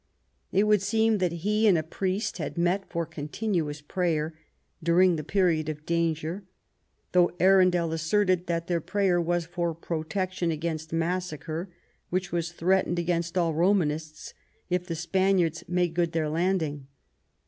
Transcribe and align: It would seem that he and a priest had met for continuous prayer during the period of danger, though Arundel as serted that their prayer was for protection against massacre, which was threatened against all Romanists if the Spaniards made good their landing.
It 0.51 0.63
would 0.63 0.81
seem 0.81 1.19
that 1.19 1.31
he 1.45 1.67
and 1.67 1.77
a 1.77 1.83
priest 1.83 2.39
had 2.39 2.57
met 2.57 2.89
for 2.89 3.05
continuous 3.05 3.81
prayer 3.81 4.33
during 4.81 5.15
the 5.15 5.23
period 5.23 5.69
of 5.69 5.85
danger, 5.85 6.43
though 7.11 7.29
Arundel 7.39 7.93
as 7.93 8.01
serted 8.01 8.47
that 8.47 8.65
their 8.65 8.81
prayer 8.81 9.21
was 9.21 9.45
for 9.45 9.75
protection 9.75 10.49
against 10.49 10.91
massacre, 10.91 11.69
which 12.09 12.31
was 12.31 12.51
threatened 12.51 12.97
against 12.97 13.37
all 13.37 13.53
Romanists 13.53 14.33
if 14.71 14.87
the 14.87 14.95
Spaniards 14.95 15.63
made 15.67 15.93
good 15.93 16.13
their 16.13 16.29
landing. 16.29 16.87